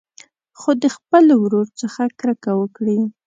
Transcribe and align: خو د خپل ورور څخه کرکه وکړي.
خو 0.59 0.69
د 0.83 0.85
خپل 0.95 1.25
ورور 1.43 1.67
څخه 1.81 2.03
کرکه 2.19 2.51
وکړي. 2.61 2.99